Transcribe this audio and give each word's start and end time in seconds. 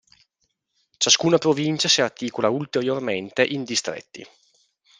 Ciascuna 0.97 1.37
provincia 1.37 1.87
si 1.87 2.01
articola 2.01 2.49
ulteriormente 2.49 3.43
in 3.45 3.63
distretti. 3.63 4.25